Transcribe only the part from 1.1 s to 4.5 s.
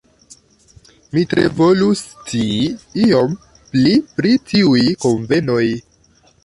Mi tre volus scii iom pli pri